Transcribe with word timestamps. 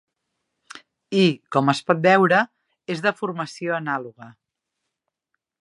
I, 1.19 1.25
com 1.57 1.69
es 1.75 1.83
pot 1.91 2.01
veure, 2.07 2.41
és 2.97 3.07
de 3.07 3.15
formació 3.21 3.79
anàloga. 3.81 4.35